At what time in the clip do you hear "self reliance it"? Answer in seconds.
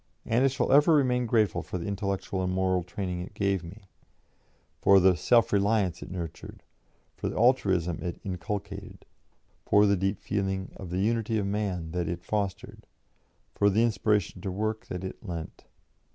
5.15-6.09